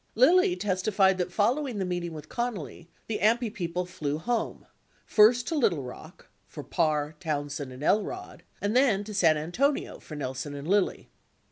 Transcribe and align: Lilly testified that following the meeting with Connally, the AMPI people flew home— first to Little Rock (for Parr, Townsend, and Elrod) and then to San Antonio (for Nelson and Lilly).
Lilly 0.15 0.55
testified 0.55 1.19
that 1.19 1.31
following 1.31 1.77
the 1.77 1.85
meeting 1.85 2.11
with 2.13 2.27
Connally, 2.27 2.87
the 3.05 3.19
AMPI 3.19 3.53
people 3.53 3.85
flew 3.85 4.17
home— 4.17 4.65
first 5.05 5.45
to 5.49 5.55
Little 5.55 5.83
Rock 5.83 6.25
(for 6.47 6.63
Parr, 6.63 7.13
Townsend, 7.19 7.71
and 7.71 7.83
Elrod) 7.83 8.41
and 8.59 8.75
then 8.75 9.03
to 9.03 9.13
San 9.13 9.37
Antonio 9.37 9.99
(for 9.99 10.15
Nelson 10.15 10.55
and 10.55 10.67
Lilly). 10.67 11.11